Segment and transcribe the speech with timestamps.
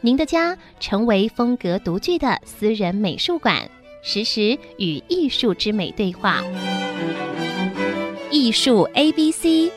[0.00, 3.68] 您的家成为风格独具的私人美术馆，
[4.00, 6.40] 实时与艺术之美对话。
[8.30, 9.72] 艺术 A B C，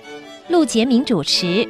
[0.47, 1.67] 陆杰明主持。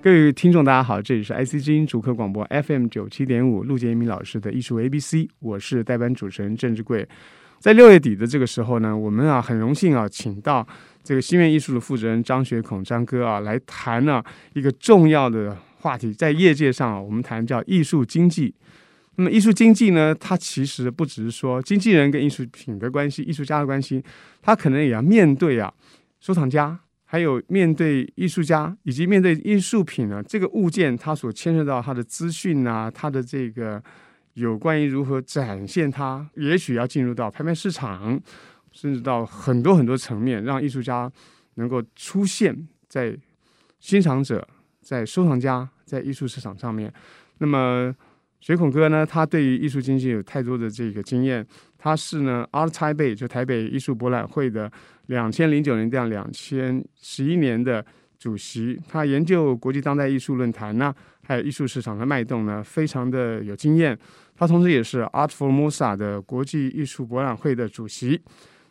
[0.00, 7.08] 各位听众，大家好，这里是 IC 之音主客广播 FM 九七点五，陆杰明老师的艺术 A B C，我是代班主持人郑志贵。
[7.58, 10.64] 在六月底的这个时候呢，我们啊很荣幸啊，请到
[11.02, 15.56] 这个心愿艺术的负责人张学孔张哥啊来谈呢、一个重要的。
[15.80, 18.54] 话题在业界上啊，我们谈叫艺术经济。
[19.16, 24.02] 那么艺术经济呢，它其实不只是说经纪人跟艺术品的关系、艺术家的关系，
[24.42, 25.72] 它可能也要面对啊
[26.20, 33.82] 收藏家，还有面对艺术家，以及面对艺术品呢这个物件，它所牵涉到它的资讯啊，它的这个
[34.34, 38.20] 有关于如何展现它，也许要进入到拍卖市场，
[38.70, 41.10] 甚至到很多很多层面，让艺术家
[41.54, 43.16] 能够出现在
[43.78, 44.46] 欣赏者。
[44.82, 46.92] 在收藏家在艺术市场上面，
[47.38, 47.92] 那么
[48.40, 51.44] 水孔哥呢，他对于艺术经济有太多的这个经验。
[51.76, 54.70] 他是呢，Art Taipei 就台北艺术博览会的
[55.06, 57.84] 两千零九年到两千十一年的
[58.18, 58.78] 主席。
[58.86, 60.94] 他研究国际当代艺术论坛呢，
[61.26, 63.98] 还有艺术市场的脉动呢，非常的有经验。
[64.36, 68.20] 他同时也是 Art Formosa 的国际艺术博览会的主席。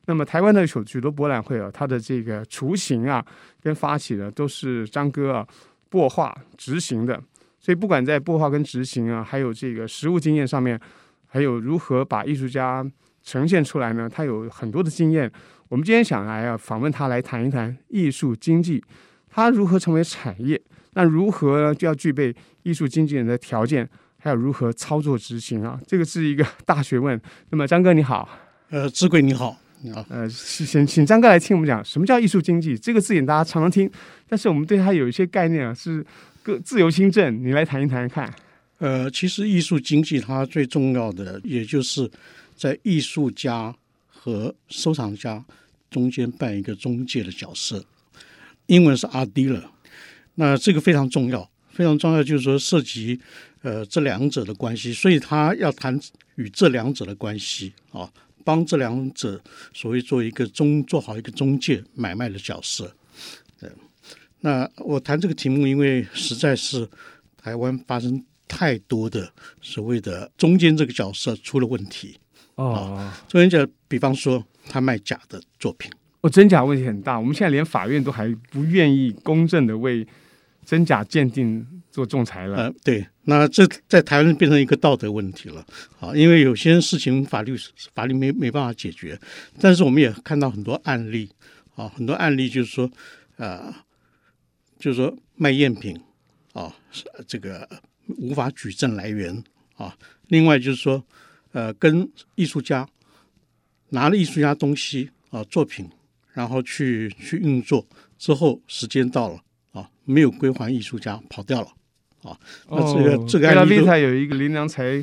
[0.05, 3.23] 那么台湾的许许多博览会啊，他的这个雏形啊，
[3.61, 5.47] 跟发起的都是张哥啊。
[5.89, 7.21] 擘画执行的，
[7.59, 10.79] 所以不管在擘画跟执行啊，还有这个实物经验上面，
[11.27, 12.85] 还有如何把艺术家
[13.23, 14.09] 呈现出来呢？
[14.09, 15.31] 他有很多的经验。
[15.67, 18.83] 我们今天想来啊，访问他来谈一谈艺术经济，
[19.29, 20.59] 他如何成为产业？
[20.93, 23.87] 那如何呢就要具备艺术经纪人的条件？
[24.17, 25.79] 还有如何操作执行啊？
[25.87, 27.19] 这个是一个大学问。
[27.51, 28.27] 那么张哥你好，
[28.69, 29.57] 呃，志贵你好。
[29.93, 33.89] 好，呃，请请张哥来听我们讲什么叫艺术经济这个字眼，大家常常听，
[34.27, 36.05] 但是我们对它有一些概念啊，是
[36.43, 38.33] 个自由新政，你来谈一谈看。
[38.79, 42.09] 呃，其实艺术经济它最重要的，也就是
[42.55, 43.73] 在艺术家
[44.07, 45.43] 和收藏家
[45.89, 47.83] 中间扮一个中介的角色，
[48.65, 49.63] 英文是 art dealer。
[50.35, 53.19] 那这个非常重要，非常重要，就是说涉及
[53.61, 55.97] 呃这两者的关系，所以他要谈
[56.35, 58.09] 与这两者的关系啊。
[58.43, 59.41] 帮这两者
[59.73, 62.95] 所谓做一个中做好一个中介买卖的角色，
[63.59, 63.69] 对。
[64.41, 66.89] 那我谈这个题目，因为实在是
[67.37, 72.17] 台湾发生太多的所谓的中间这个角色出了问题
[72.55, 73.11] 哦。
[73.27, 75.91] 中间就比方说他卖假的作品，
[76.21, 77.19] 哦，真假问题很大。
[77.19, 80.07] 我们现在连法院都还不愿意公正的为
[80.65, 82.57] 真假鉴定做仲裁了。
[82.57, 83.05] 呃，对。
[83.23, 85.63] 那这在台湾变成一个道德问题了，
[85.99, 87.55] 啊，因为有些事情法律
[87.93, 89.19] 法律没没办法解决，
[89.59, 91.29] 但是我们也看到很多案例，
[91.75, 92.89] 啊，很多案例就是说，
[93.37, 93.71] 呃，
[94.79, 95.95] 就是说卖赝品，
[96.53, 96.75] 啊，
[97.27, 97.69] 这个
[98.17, 99.43] 无法举证来源，
[99.75, 99.95] 啊，
[100.29, 101.05] 另外就是说，
[101.51, 102.87] 呃，跟艺术家
[103.89, 105.87] 拿了艺术家东西啊作品，
[106.33, 107.85] 然后去去运作
[108.17, 109.39] 之后，时间到了
[109.71, 111.67] 啊，没有归还艺术家，跑掉了。
[112.23, 112.37] 啊，
[112.69, 115.01] 那这个、哦、这个案例都有一个林良才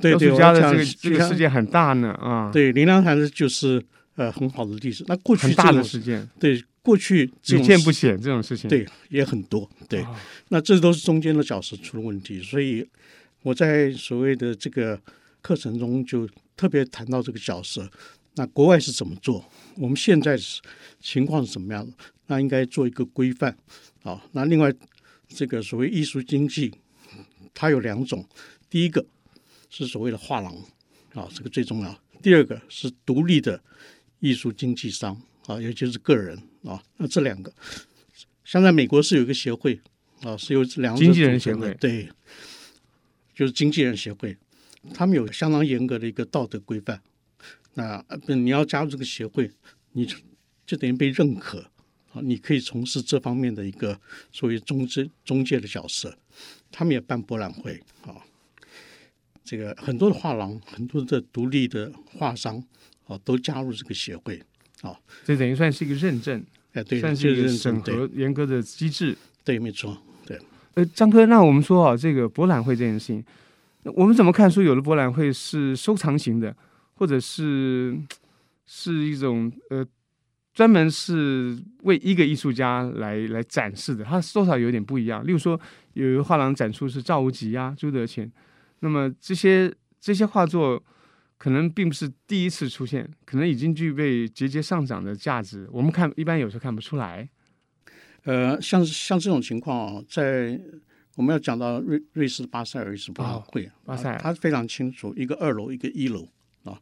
[0.00, 2.50] 对艺术家的这个这个事件很大呢啊。
[2.52, 3.82] 对，林良才就是
[4.16, 5.02] 呃很好的例子。
[5.08, 9.68] 那过去很大的事件，对过去屡见不鲜这种事情，对也很多。
[9.88, 10.14] 对，哦、
[10.50, 12.42] 那这都是中间的角色出了问题。
[12.42, 12.86] 所以
[13.42, 15.00] 我在所谓的这个
[15.40, 17.90] 课程中就特别谈到这个角色。
[18.34, 19.44] 那国外是怎么做？
[19.76, 20.60] 我们现在是
[21.00, 21.92] 情况是怎么样的？
[22.26, 23.56] 那应该做一个规范
[24.02, 24.22] 啊。
[24.32, 24.70] 那另外。
[25.28, 26.74] 这个所谓艺术经济，
[27.54, 28.26] 它有两种，
[28.68, 29.04] 第一个
[29.68, 30.54] 是所谓的画廊
[31.14, 31.92] 啊，这个最重要；
[32.22, 33.62] 第二个是独立的
[34.20, 36.82] 艺术经纪商啊，尤其是个人啊。
[36.96, 37.52] 那这两个，
[38.44, 39.80] 像在美国是有一个协会
[40.22, 42.08] 啊，是由两个经纪人协会，对，
[43.34, 44.36] 就是经纪人协会，
[44.94, 47.00] 他们有相当严格的一个道德规范。
[47.74, 49.52] 那你要加入这个协会，
[49.92, 50.04] 你
[50.66, 51.70] 就等于被认可。
[52.12, 53.98] 啊，你可以从事这方面的一个
[54.32, 56.16] 所谓中介中介的角色，
[56.70, 58.16] 他们也办博览会啊。
[59.44, 62.62] 这个很多的画廊，很多的独立的画商
[63.06, 64.42] 啊，都加入这个协会
[64.82, 64.94] 啊。
[65.24, 69.16] 这等于算是一个认证，哎，对，算是一个审核严格的机制。
[69.42, 69.96] 对，没错，
[70.26, 70.38] 对。
[70.74, 73.24] 呃，张哥，那我们说啊，这个博览会这件事情，
[73.84, 74.50] 我们怎么看？
[74.50, 76.54] 说有的博览会是收藏型的，
[76.96, 77.98] 或者是
[78.66, 79.86] 是一种呃，
[80.58, 85.24] 专门是为一个艺术家来来展示的，它多少有点不一样。
[85.24, 85.60] 例如说，
[85.92, 88.28] 有一个画廊展出是赵无极啊、朱德谦，
[88.80, 90.82] 那么这些这些画作
[91.36, 95.68] 可能并不是第一次出现，可能已经具备节节上涨的价值。
[95.70, 97.28] 我们看一般有时候看不出来。
[98.24, 100.60] 呃，像像这种情况啊，在
[101.14, 106.28] 我们要讲到瑞瑞士巴塞尔艺术博览会，巴塞尔，他非常清楚，一个二楼，一个一楼
[106.64, 106.80] 啊。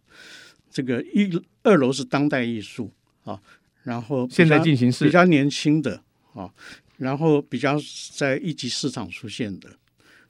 [0.70, 1.30] 这个一
[1.62, 2.90] 二楼是当代艺术
[3.24, 3.38] 啊，
[3.86, 6.02] 然后现在进行式比较年轻的
[6.34, 6.50] 啊，
[6.96, 7.78] 然后比较
[8.12, 9.70] 在一级市场出现的。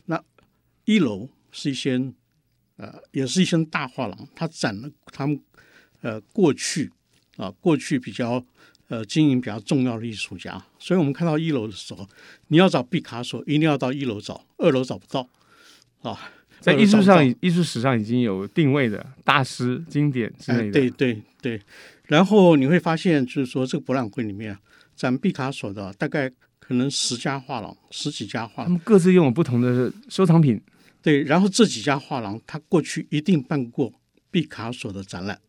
[0.05, 0.23] 那
[0.85, 1.99] 一楼是一些
[2.77, 5.41] 呃，也是一些大画廊，它展了他们
[6.03, 6.93] 呃过去
[7.37, 8.45] 啊，过去比较。
[8.89, 12.09] 呃，经营比较重要的艺术家，所以我们看到一楼的时候，
[12.47, 15.29] 你要找毕卡索，一定要到一楼找，二楼找不到
[16.03, 16.31] 啊。
[16.61, 20.67] 在艺术上，艺术史上已经有定位的大师、经典之类的。
[20.69, 21.61] 哎、对对对，
[22.07, 24.57] 然后你会发现，就是说这个博览会里面
[24.95, 30.61] 咱们毕卡索的大概可能十家画廊，十几家画廊，他们各自拥有不同的收藏品。
[31.03, 33.93] 对，然后这几家画廊，他过去一定办过
[34.31, 35.41] 毕卡索的展览。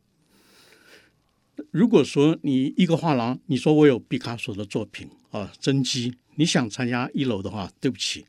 [1.72, 8.26] 如果说你一个画廊，你说我有毕卡索的作品啊，真迹，你想参加一楼的话，对不起，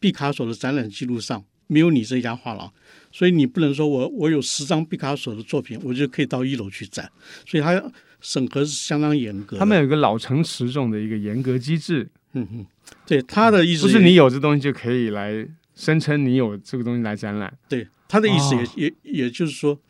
[0.00, 2.72] 毕卡索的展览记录上没有你这家画廊，
[3.12, 7.08] 所以你不能说我我有十张毕卡索的作品，我就可以到一楼去展，
[7.46, 7.80] 所以它
[8.20, 9.56] 审核是相当严格。
[9.56, 12.10] 他们有一个老成持重的一个严格机制。
[12.32, 12.66] 嗯嗯，
[13.06, 17.56] 对，他的意思不是你有这东西就可以来声称你有这个东西来展览。
[17.68, 19.80] 对，他的意思也、哦、也也就是说，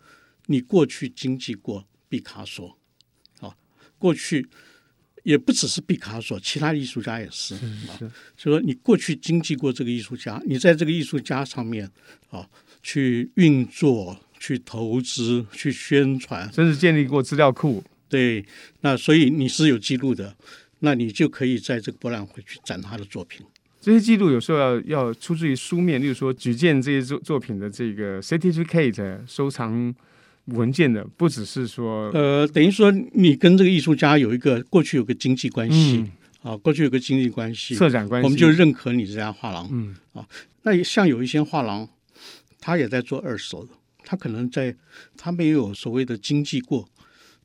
[0.46, 1.86] 你过去经济过。
[2.10, 2.78] 毕卡索，
[3.40, 3.54] 啊，
[3.98, 4.48] 过去
[5.28, 7.92] 也不只是毕卡索，其他艺术家也是啊。
[8.34, 11.86] 就说你过去经济过这个艺术家，你在这个艺术家上面
[12.30, 12.48] 啊，
[12.82, 17.84] 去运作、去投资、去宣传，甚至建立过资料库。
[18.08, 18.42] 对，
[18.80, 20.34] 那所以你是有记录的，
[20.78, 23.44] 那你就可以在这个博览会去展他的作品。
[23.82, 29.94] 这些记录有时候要要出自于书面，例如说举荐这些作作品的这个 certificate 收藏。
[30.48, 35.98] 文件的不只是说，呃，等于说你跟这个艺术家有一个过去有个经济关系，
[36.42, 40.26] 嗯、啊，过去有个经济关系，策展关系，我们就认可你这家画廊，嗯，啊，
[40.62, 41.88] 那像有一些画廊，
[42.60, 43.70] 他也在做二手的，
[44.04, 44.74] 他可能在
[45.16, 46.88] 他没有所谓的经济过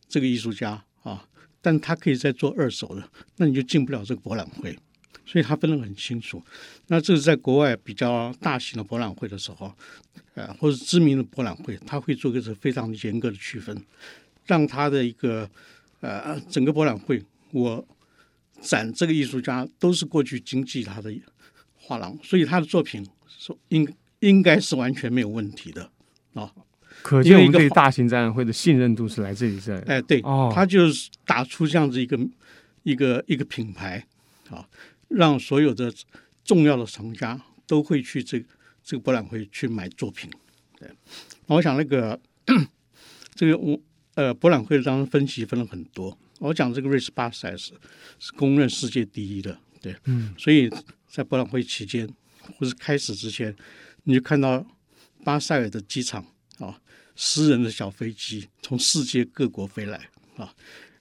[0.08, 1.26] 这个艺术家啊，
[1.62, 4.78] 但他可以在做二手的，那你就进不了这个博览会，
[5.26, 6.44] 所以他分得很清楚。
[6.88, 9.74] 那这是在国外比较大型的博览会的时候。
[10.36, 13.86] 呃，或者知名的博览会，他会做个是非常严格的区分，
[14.48, 15.48] 让他的一个
[16.00, 17.88] 呃整个博览会，我
[18.60, 21.14] 展这个艺术家都是过去经济他的
[21.76, 23.88] 画廊，所以他的作品说应
[24.22, 25.88] 应该是完全没有问题的
[26.34, 26.52] 啊。
[27.04, 29.78] 可见我们对大型展览会的信任度是来自于这。
[29.82, 32.20] 哎，对，哦，他就是打出这样子一个
[32.82, 34.04] 一个一个品牌
[34.50, 34.68] 啊，
[35.14, 35.94] 让所有的
[36.44, 38.46] 重要的藏家都会去这个。
[38.86, 40.30] 这个博览会去买作品，
[40.78, 40.92] 对，
[41.46, 42.20] 我想那个
[43.34, 43.82] 这个我
[44.16, 46.20] 呃博览会当中分析分了很多。
[46.40, 47.72] 我讲这个瑞士巴塞尔是
[48.36, 50.70] 公认世界第一的，对，嗯，所以
[51.08, 52.06] 在博览会期间
[52.58, 53.56] 或是开始之前，
[54.04, 54.66] 你就看到
[55.24, 56.22] 巴塞尔的机场
[56.58, 56.82] 啊，
[57.16, 60.54] 私人的小飞机从世界各国飞来啊，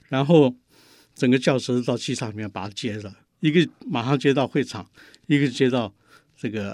[0.07, 0.55] 然后
[1.13, 4.87] 整个轿车到机场里面把它接了，一个马上接到会场，
[5.27, 5.93] 一个接到。
[6.35, 6.73] 这个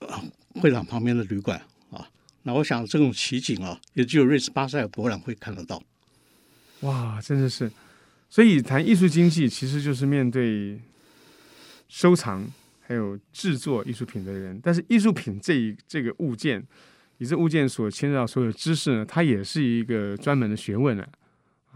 [0.00, 0.18] 呃
[0.60, 1.60] 会场旁边的旅馆
[1.92, 2.04] 啊，
[2.42, 5.80] 那我想这种奇景啊，也只有瑞士巴塞尔博览会看得到。
[6.80, 7.70] 哇，真的是！
[8.28, 10.80] 所以谈艺术经济，其实就是面对
[11.88, 12.44] 收藏
[12.80, 14.58] 还有制作艺术品的人。
[14.64, 16.66] 但是艺术品这一这个物件，
[17.18, 21.06] 以这物件所牵涉到所有知识呢，它也是一个专门的学问呢。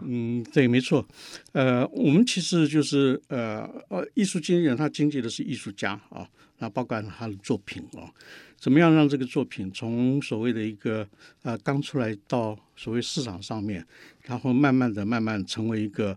[0.00, 1.06] 嗯，对，没错。
[1.52, 6.26] 呃，我们其实就是呃呃，艺术经纪人他经纪的是艺术家啊。
[6.58, 8.08] 那包括他的作品哦，
[8.56, 11.04] 怎么样让这个作品从所谓的一个
[11.42, 13.84] 呃刚出来到所谓市场上面，
[14.22, 16.16] 然后慢慢的慢慢成为一个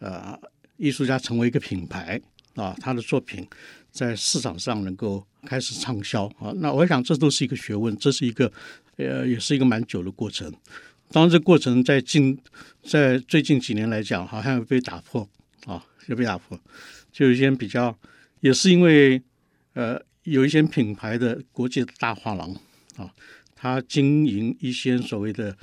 [0.00, 0.36] 呃
[0.78, 2.20] 艺术家成为一个品牌
[2.56, 3.46] 啊，他的作品
[3.92, 6.52] 在市场上能够开始畅销啊。
[6.56, 8.50] 那我想这都是一个学问，这是一个
[8.96, 10.52] 呃也是一个蛮久的过程。
[11.14, 12.36] 当然，这过程在近
[12.82, 15.28] 在最近几年来讲，好像被打破
[15.64, 16.58] 啊，又被打破，
[17.12, 17.96] 就有一些比较
[18.40, 19.22] 也是因为。
[19.76, 22.48] 呃，有一些品牌的国际大画廊
[22.96, 23.12] 啊，
[23.56, 25.56] 他经营一些所谓的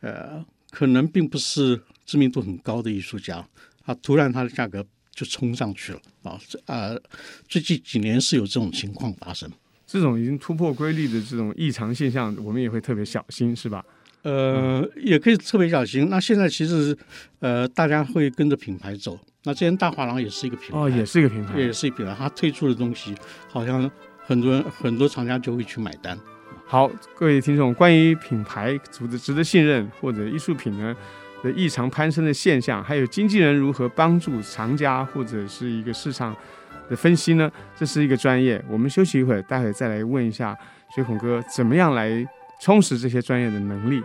[0.00, 3.46] 呃，可能并不是知名度很高的艺术家，
[3.84, 6.40] 啊，突然他的价格就冲上去了啊！
[6.48, 6.98] 这呃，
[7.46, 9.52] 最近几年是有这种情况发生。
[9.86, 13.84] 这种已经突破规律的这种异常现象，我们也会特别小心，是吧？
[14.22, 16.08] 呃，也可以特别小心。
[16.10, 16.96] 那现在其实
[17.40, 19.18] 呃，大家会跟着品牌走。
[19.44, 22.14] 那之前大画廊也是一个品牌，哦，也是一个品牌，也是一个品牌。
[22.18, 23.14] 它推出的东西，
[23.48, 26.18] 好像很多人很多厂家就会去买单。
[26.66, 30.94] 好，各位听众，关于品牌组织值得信任或者艺术品呢
[31.42, 36.36] 的异常攀升的现象，还有经纪人如何帮助藏家或者是一个市场
[36.90, 37.50] 的分析呢？
[37.74, 38.62] 这是一个专业。
[38.68, 40.54] 我们休息一会儿，待会再来问一下
[40.94, 42.26] 水孔哥，怎么样来
[42.58, 44.02] 充实这些专业的能力。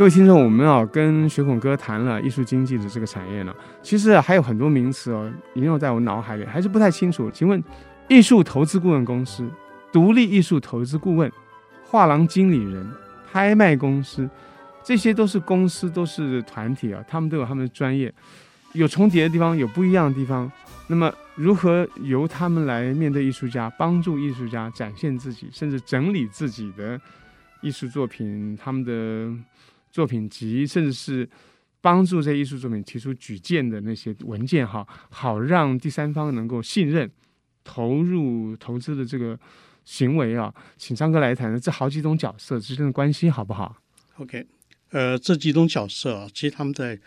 [0.00, 7.30] 各位听众，我们要跟学孔哥谈了艺术经济的这个产业呢，其实还有很多名词哦，萦绕在我脑海里，还是不太清楚。
[7.30, 7.62] 请问，
[8.08, 9.46] 艺术投资顾问公司、
[9.92, 11.30] 独立艺术投资顾问、
[11.84, 12.90] 画廊经理人、
[13.30, 14.26] 拍卖公司，
[14.82, 18.10] 这些都是公司，都是团体啊，他们都有他们的专业，
[18.72, 20.50] 有重叠的地方，有不一样的地方。
[20.86, 26.98] 那么，如何由他们来面对艺术家，帮助艺术家展现自己，甚至整理自己的
[27.60, 29.30] 艺术作品，他们的。
[29.90, 31.28] 作品集，甚至是
[31.80, 37.10] 帮助这艺术作品提出举荐的那些文件哈，好让第三方能够信任
[37.64, 39.38] 投入投资的这个
[39.84, 43.76] 行为啊，请张哥来谈谈这好几种角色之间的关系好不好
[44.18, 44.46] ？OK，
[44.90, 46.98] 呃，这几种角色啊，其实他们在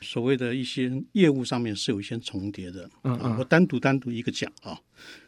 [0.00, 2.88] 所谓的一些业务上面是有一些重叠的。
[3.02, 4.78] 嗯嗯，我单独单独一个讲啊，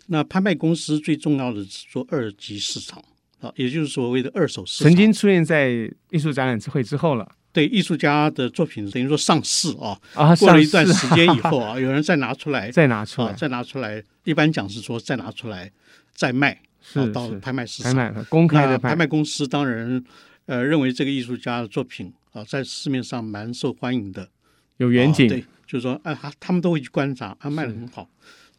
[0.07, 3.03] 那拍卖公司最重要的是做二级市场。
[3.41, 5.71] 啊，也就是所谓的二手市场，曾经出现在
[6.11, 7.37] 艺术展览之会之后了。
[7.53, 14.01] 对艺术家的作品，等于说上市啊，啊，过了一段时间以后啊， 有人再拿出来，再拿出来，啊，再拿出来。
[14.23, 15.69] 一般讲是说再拿出来
[16.15, 17.13] 再卖，是，是。
[17.13, 18.91] 到拍卖市场，拍卖公开的拍。
[18.91, 20.01] 卖，拍卖公司当然
[20.47, 24.29] 呃认为这个艺术家的作品啊在市面上蛮受欢迎的，
[24.77, 28.09] 有远景，对，就是说啊他他们都会去观察，他卖的很好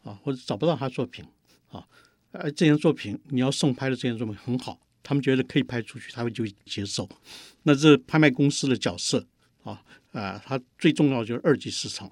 [0.04, 1.24] 啊，或者找不到他作品
[1.70, 1.82] 啊，
[2.32, 4.78] 呃这件作品你要送拍的这件作品很好。
[5.04, 7.08] 他们觉得可以拍出去，他们就接受。
[7.64, 9.26] 那这拍卖公司的角色
[9.64, 12.08] 啊啊，它最重要就是二级市场。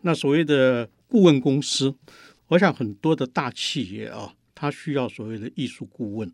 [0.00, 1.94] 那所谓的顾问公司，
[2.48, 6.32] 我想很多的大企业啊，他需要所谓的艺术顾问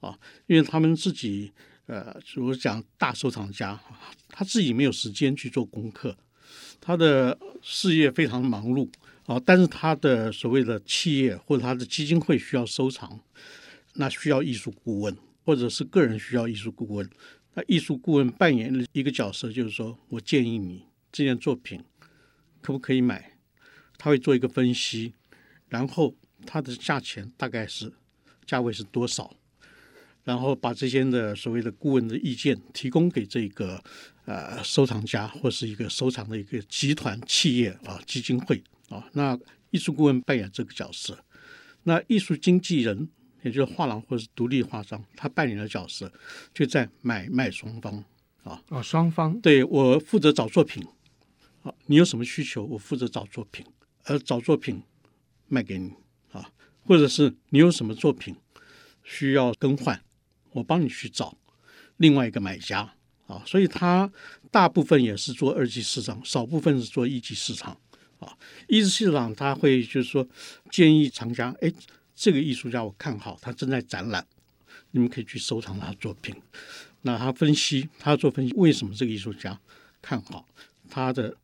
[0.00, 1.50] 啊，因为他们自己
[1.86, 3.80] 呃，比如讲大收藏家，
[4.28, 6.14] 他自己没有时间去做功课，
[6.78, 8.86] 他的事业非常忙碌
[9.26, 13.20] 啊，但是他的所谓的企业或者他的基金会需要收藏。
[13.98, 17.08] 那需要艺术顾问，或者是个人需要艺术顾问。
[17.54, 21.82] 那艺术顾问扮演的一个角色，就是说我建议你这件作品
[22.60, 23.32] 可不可以买？
[23.96, 25.14] 他会做一个分析，
[25.70, 26.14] 然后
[26.44, 27.90] 它的价钱大概是
[28.44, 29.34] 价位是多少，
[30.24, 33.82] 然后把这些的所谓的顾问的意见提供给这个
[34.26, 39.08] 呃收藏家或是一个收藏的一个集团企业啊基金会啊。
[39.12, 39.38] 那
[39.70, 41.24] 艺术顾问扮演这个角色，
[41.84, 43.08] 那艺术经纪人。
[43.42, 46.12] 也就是画廊或者是独立画商，他扮演的角色
[46.52, 48.02] 就在买卖双方
[48.42, 48.60] 啊。
[48.70, 50.84] 哦，双方对，我负责找作品，
[51.62, 53.64] 啊，你有什么需求，我负责找作品，
[54.02, 54.82] 而找作品
[55.46, 55.92] 卖给你
[56.32, 56.50] 啊，
[56.82, 58.34] 或者是你有什么作品
[59.04, 60.02] 需要更换，
[60.50, 61.38] 我帮你去找
[61.98, 62.94] 另外一个买家
[63.28, 63.44] 啊。
[63.46, 64.10] 所以他
[64.50, 67.78] 大部分也是做二级市场，少部分是做一级市场
[68.18, 68.36] 啊。
[68.68, 70.26] 一级市场他会就是说
[70.70, 71.72] 建议藏家，哎。
[72.18, 74.26] 这个艺术家我看好，他正在展览，
[74.92, 76.34] 你们可以去收藏他的作品。
[77.02, 79.60] 那他分析，他做分析，为什么这个艺术家
[80.00, 80.48] 看好
[80.88, 81.36] 他的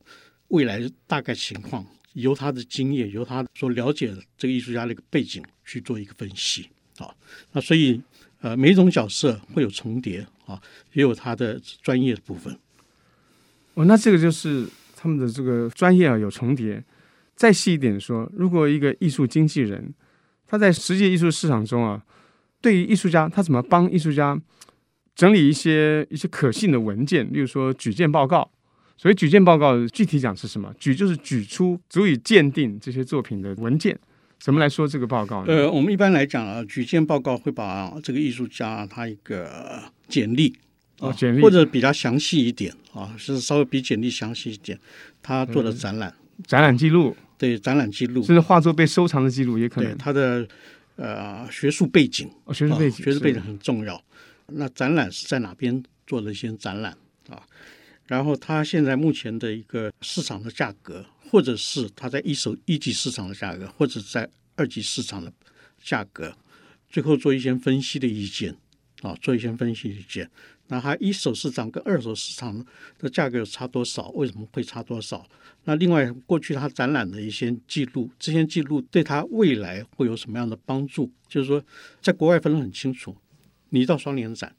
[0.49, 7.15] 未来大概情况，由他的经验，由他所了解的这个艺术家的一个背景去做一个分析啊。
[7.53, 8.01] 那所以
[8.41, 10.59] 呃，每一种角色会有重叠啊，
[10.95, 12.59] 也有他的专业的部分。
[13.75, 14.67] 哦，那这个就是
[15.03, 16.85] 他们的这个专业啊有重叠。
[17.35, 19.93] 再细一点说，如果一个艺术经纪人。
[20.45, 22.05] 他在实际艺术市场中啊，
[22.61, 24.39] 对于艺术家，他怎么帮艺术家
[25.15, 28.51] 整理一些一些可信的文件，例如说举荐报告。
[28.99, 30.71] 所以举荐报告具体讲是什么？
[30.79, 33.99] 举就是举出足以鉴定这些作品的文件。
[34.39, 35.55] 怎么来说这个报告呢？
[35.55, 40.55] 呃，我们一般来讲啊，举荐报告会把这个艺术家他一个简历
[41.03, 44.79] 哦，简历或者比较详细一点啊，是稍微比简历详细一点，
[45.21, 47.17] 他做的展览、呃、展览记录。
[47.37, 49.91] 对展览记录，甚至画作被收藏的记录也可能。
[49.91, 50.47] 对他的
[50.95, 54.01] 呃学术背景，哦、学术背景，学术背景很重要。
[54.47, 56.97] 那展览是在哪边做了一些展览
[57.29, 57.43] 啊？
[58.07, 65.33] 然后他现在目前的一个市场的价格，或者是他在一手一级市场的价格，或者在二级市场的
[65.83, 66.33] 价格，
[66.89, 68.55] 最后做一些分析的意见
[69.03, 70.29] 啊，做一些分析意见。
[70.69, 72.65] 那它一手市场跟二手市场
[72.99, 74.09] 的价格有差多少？
[74.11, 75.27] 为什么会差多少？
[75.65, 81.13] 那另外，过去它展览的一些记录，这些记录对它未来会有什么样的帮助？
[81.29, 81.63] 就是说，
[82.01, 83.15] 在国外分得很清楚，
[83.69, 84.55] 你到双年展，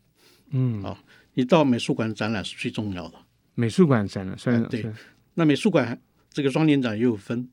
[0.51, 3.17] 嗯，啊，你到美术馆展览是最重要的。
[3.55, 4.85] 美术馆展览，算、嗯、对。
[5.33, 7.49] 那美术馆这个双年展也有分。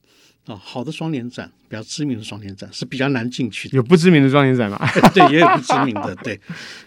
[0.46, 3.76] 啊，好的双年展，比较知名的双年展是比较难进去的。
[3.76, 4.78] 有不知名的双年展吗？
[5.14, 6.14] 对，也有不知名的。
[6.16, 6.40] 对，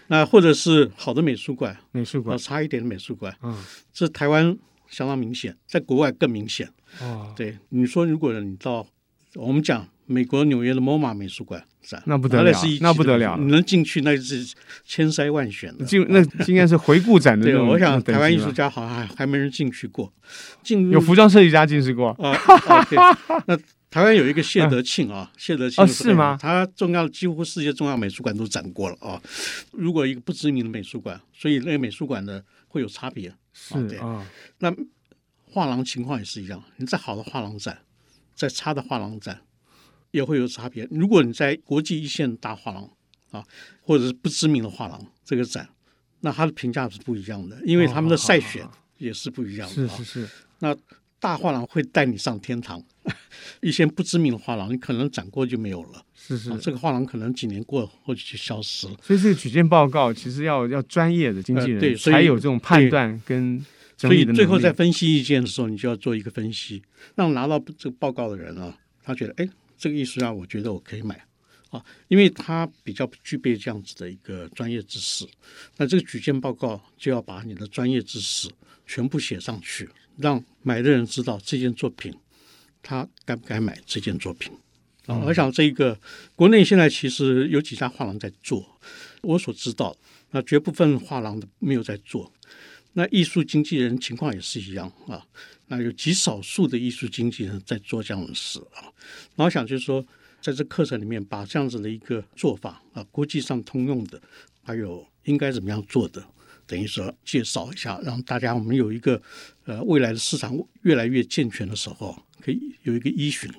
[0.08, 3.56] 那或者是好的美术馆，美术馆差一点的美术馆，嗯，
[3.92, 4.56] 这台湾
[4.88, 6.68] 相当明显，在国外更明显。
[7.00, 8.86] 哦，对，你说如果你到
[9.34, 15.84] 我们讲美国纽约的 MoMA 美术馆展，那不得了，那不得了，你能进去那是千筛万选的。
[15.84, 17.46] 进那应该是回顾展的。
[17.46, 20.12] 对，我想台湾艺术家好像还还没人进去过。
[20.62, 22.84] 进有服装设计家进去过啊。
[22.84, 22.98] 对，
[23.46, 23.56] 那
[23.90, 26.36] 台湾有一个谢德庆啊，谢德庆哦，是吗？
[26.40, 29.20] 他重要几乎世界重要美术馆都展过了啊。
[29.72, 33.32] 如果一个不知名的美术馆，所以那个美术馆的会有差别。
[33.52, 34.26] 是对啊。
[34.58, 34.74] 那
[35.44, 37.78] 画廊情况也是一样，你在好的画廊展，
[38.34, 39.40] 在差的画廊展，
[40.14, 40.86] 也会有差别。
[40.92, 42.88] 如果你在国际一线大画廊
[43.32, 43.44] 啊，
[43.82, 45.68] 或者是不知名的画廊这个展，
[46.20, 48.64] 那他的评价是不一样的，因为他们的筛选
[48.96, 49.74] 也是不一样的。
[49.74, 50.28] 是是是。
[50.60, 50.74] 那
[51.18, 52.80] 大画廊会带你上天堂，
[53.60, 56.04] 一些不知名的画廊，你可能展过就没有了。
[56.14, 58.94] 是是，这个画廊可能几年过后就消失了。
[59.02, 63.66] 所以这个举荐报告其实要要专业的经纪人、呃、对，才有这种判断跟。
[63.96, 66.82] 所以最后在分析意见的时候，你就要做一个分析，
[67.16, 69.48] 让拿到这个报告的人啊，他觉得，哎，
[69.84, 71.22] 这个艺术家，我觉得我可以买
[71.68, 75.28] 啊，因为他比较具备这样子的一个专业知识。
[75.76, 78.50] 那这个举荐报告就要把你的专业知识
[78.86, 79.86] 全部写上去，
[80.16, 82.14] 让买的人知道这件作品
[82.82, 84.50] 他该不该买这件作品
[85.04, 85.18] 啊。
[85.18, 86.00] 我想这个
[86.34, 88.80] 国内现在其实有几家画廊在做，
[89.20, 89.94] 我所知道，
[90.30, 92.32] 那绝部分画廊的没有在做。
[92.94, 95.26] 那艺术经纪人情况也是一样啊，
[95.80, 98.90] 有极少数的艺术经纪人在做这样的事啊。
[99.36, 100.04] 那我想就是说，
[100.40, 104.20] 在这课程里面把这样子的一个做法啊，国际上通用的，
[104.62, 106.22] 还有应该怎么样做的，
[106.66, 109.20] 等于说介绍一下，让大家我们有一个
[109.64, 113.50] 呃未来的市场越来越健全的时候，可以有一个依循。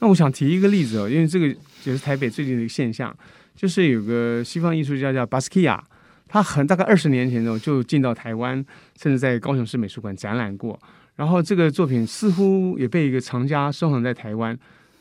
[0.00, 3.16] 那我想提一个例子哦，因为这个也是台北最近的一个现象，
[3.56, 5.82] 就是有个西方艺术家叫巴斯基亚。
[6.26, 8.56] 他很大概二十年前呢，就进到台湾，
[9.00, 10.80] 甚至在高雄市美术馆展览过。
[11.16, 14.58] 然后这个作品似乎也被一个藏家收藏在台湾。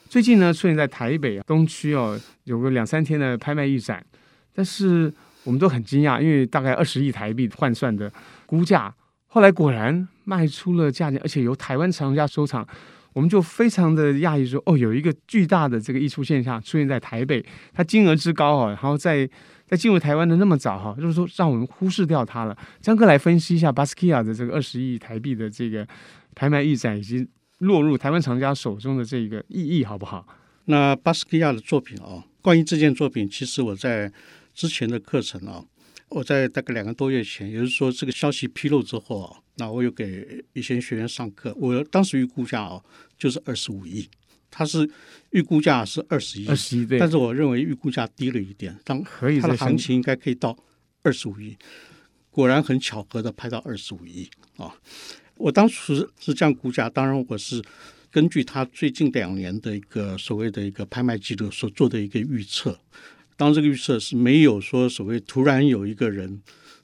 [0.08, 4.06] 最近呢，出现在台北东区哦，有个两三天的拍卖预展。
[4.54, 5.12] 但是
[5.43, 8.12] 我们都很惊讶，因为大概二十亿台币换算的
[8.45, 8.93] 估价，
[9.28, 12.67] 后来果然卖出了价钱，而且由台湾藏家收藏。
[13.13, 19.30] 我们就非常的讶异说，哦，有一个巨大的这个溢出现象出现在台北，它金额之高啊，然后在。
[19.73, 22.55] 在进入台湾的那么早哈，就是说让我们忽视掉它了。
[22.79, 25.88] 江哥来分析一下巴斯基亚的这个二十亿台币的这个
[26.36, 30.27] 拍卖预展，以及落入台湾藏家手中的这个意义，好不好？
[30.65, 34.13] 那巴斯基亚的作品啊，关于这件作品，其实我在
[34.53, 35.65] 之前的课程啊，
[36.09, 42.79] 我在大概两个多月前，也就是说这个消息披露之后啊，那我有给一些学员上课，我当时预估价啊，
[43.17, 44.07] 就是二十五亿。
[44.55, 44.87] 它是
[45.31, 49.03] 预估价是二十亿，二十亿对，但是我认为预估价低了一点，当
[49.41, 50.55] 它的行情应该可以到
[51.01, 51.57] 二十五亿。
[52.29, 54.75] 果然很巧合的拍到二十五亿啊！
[55.35, 57.61] 我当时是这样估价，当然我是
[58.09, 62.79] 根据他最近两年的一个所谓的一个拍卖记录所做的一个预测。
[63.37, 66.41] 当这个预测是没有说所谓突然有一个人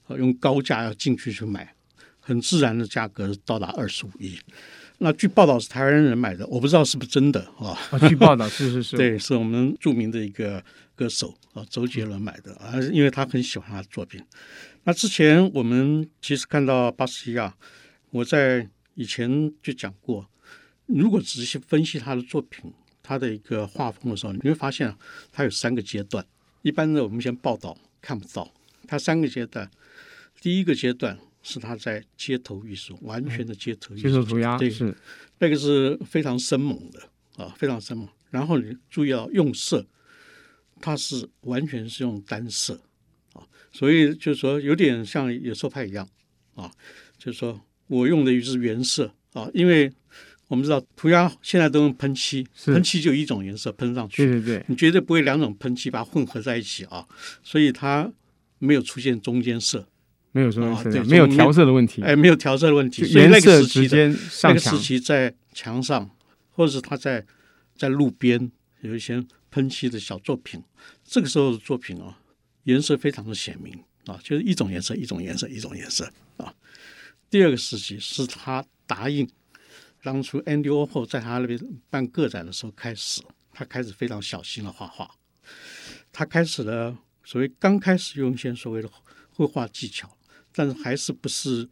[0.08, 1.74] 啊用高价要进去去买，
[2.20, 4.38] 很自然的价格到达二十五亿。
[5.02, 7.72] 那据报道是台湾人买的，我不知道是不是真的啊？
[7.90, 10.62] 啊，据报道是是是， 对，是我们著名的一个
[10.94, 14.22] 歌手啊，周杰伦买的啊，因为他很喜欢他的作品。
[14.84, 17.56] 那之前我们其实看到巴斯基亚，
[18.10, 20.30] 我在以前就讲过，
[20.88, 24.94] 如果仔细分析他的作品，他的一个画风的时候，你会发现
[25.32, 26.26] 他有三个阶段。
[26.62, 28.52] 一般的我们先报道看不到，
[28.86, 29.72] 他三个阶段，
[30.42, 31.18] 第一个阶段。
[31.50, 34.96] 是他在街头艺术，完全的街头艺术，街头涂鸦，对，是
[35.40, 38.08] 那个是非常生猛的啊，非常生猛。
[38.30, 39.84] 然后你注意到用色，
[40.80, 42.80] 它是完全是用单色
[43.34, 46.08] 啊，所以就是说有点像野兽派一样
[46.54, 46.72] 啊，
[47.18, 49.92] 就是说我用的是原色啊，因为
[50.48, 57.08] 我们知道涂鸦现在都用喷漆，喷漆就一种颜色喷上去，对对对，你绝对不会两种喷漆把它混合在一起啊，
[57.42, 58.12] 所以它
[58.60, 59.88] 没有出现中间色，
[60.40, 66.10] 没有中间色，啊对没有调色的问题，哎，没有调色的问题，所以那颜色个时期的直接上那个时期在墙上，
[66.52, 67.26] 或者是他在
[67.76, 70.64] 在路边有一些喷漆的小作品，
[71.04, 72.18] 这个时候的作品啊，
[72.64, 73.74] 颜色非常的鲜明
[74.06, 76.54] 啊，就是一种颜色，一种颜色，一种颜色啊。
[77.30, 79.30] 第二个时期是他答应，
[80.02, 83.22] 当初 Andy Warhol 在他那边办个展的时候开始，
[83.54, 85.10] 他开始非常小心的画画，
[86.12, 88.90] 他开始了所谓刚开始用一些所谓的
[89.32, 90.10] 绘画技巧，
[90.60, 91.66] 但是还是不是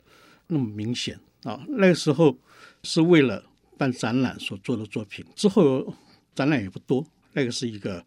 [0.47, 1.61] 那么明显啊。
[1.67, 2.39] 那个时候
[2.83, 3.43] 是为了
[3.77, 5.93] 办展览所做的作品，之后
[6.33, 7.05] 展览也不多。
[7.33, 8.01] 那个是一个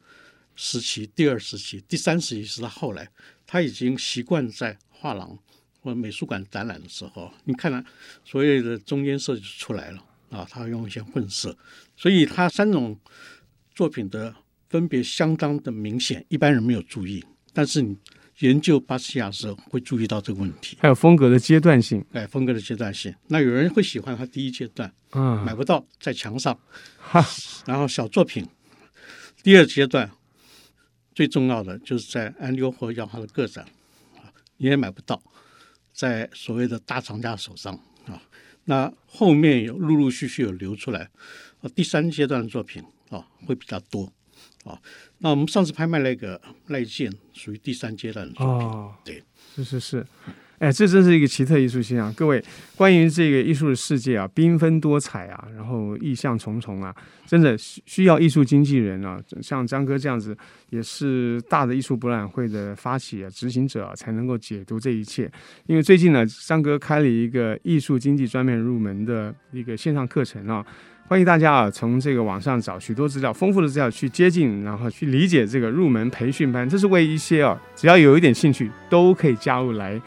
[0.56, 3.06] 时期，第二时期，第三时期是他后来
[3.46, 5.38] 他已经习惯在画廊
[5.82, 7.84] 或美术馆展览的时候，你看了
[8.24, 11.54] 所谓的中间色就出来了啊，他用一些混色，
[11.94, 12.98] 所以他三种
[13.74, 14.34] 作品的
[14.70, 17.94] 分别相当的明显，一般人没有注意，但是你
[18.40, 20.76] 研究巴西亚时会注意到这个问题。
[20.80, 23.14] 还有风格的阶段性，哎，风格的阶段性。
[23.28, 26.58] 那有人会喜欢他第一阶段，嗯，买不到在墙上，
[26.98, 27.24] 哈，
[27.66, 28.46] 然后小作品。
[29.42, 30.10] 第二阶段
[31.14, 33.64] 最重要的就是在安迪沃霍要他的个展
[34.16, 35.22] 啊，你也买不到，
[35.92, 37.74] 在所谓的大藏家手上
[38.06, 38.20] 啊。
[38.64, 41.10] 那后面有陆陆续续有流出来，
[41.60, 44.10] 啊，第三阶段的作品啊会比较多
[44.64, 44.78] 啊。
[45.18, 49.22] 那我们上次拍卖那个那一件属于第三阶段的作品，哦，对，
[49.54, 50.06] 是是是。
[50.60, 52.12] 哎，这真是一个奇特艺术现象。
[52.12, 52.44] 各位，
[52.76, 56.94] 关于这个艺术的世界啊，缤纷多彩啊，然后意象重重啊，
[57.26, 60.36] 真的需需要艺术经纪人啊，像张哥这样子，
[60.68, 65.32] 也是大的艺术博览会的发起啊、执行者啊，才能够解读这一切。
[65.64, 70.62] 因为最近呢，张哥开了一个艺术经济专面入门的一个线上课程啊，
[71.10, 76.68] 欢迎大家啊，从这个网上找许多资料、丰富的资料去接近，然后去理解这个入门培训班。
[76.68, 80.00] 这是为一些啊，只要有一点兴趣，都可以加入来。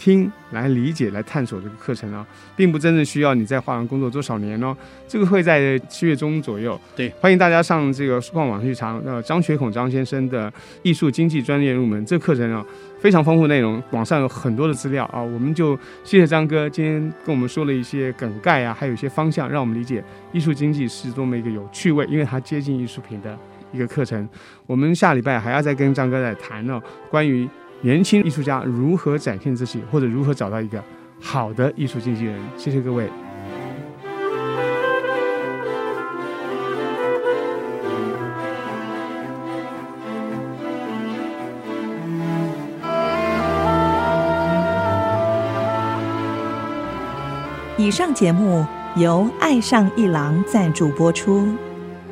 [0.00, 4.74] 听来理解来探索这个课程啊，并不真正需要你在画廊工作多少年哦。
[5.06, 6.80] 这个会在七月中左右。
[6.96, 8.98] 对，欢迎大家上这个书况网去查。
[9.04, 10.50] 呃，张学孔张先生的
[10.82, 12.64] 艺术经济专业入门这个课程啊，
[12.98, 15.20] 非常丰富内容，网上有很多的资料啊。
[15.20, 23.38] 我们就谢谢张哥今天跟我们说了一些梗概啊，还有一些方向，让我们理解艺术经济是多么一个有趣味，因为它接近艺术品的
[23.70, 24.26] 一个课程。
[24.66, 27.46] 我们下礼拜还要再跟张哥再谈哦，关于。
[27.82, 30.82] 年轻艺术家如何展现自己，或者如何找到一个
[31.18, 32.38] 好的艺术经纪人？
[32.56, 33.08] 谢谢各位。
[47.78, 48.64] 以上节目
[48.96, 51.48] 由爱上一郎赞助播出，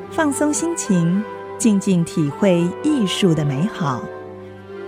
[0.09, 1.23] 放松心情，
[1.59, 4.03] 静静体会艺术的美好。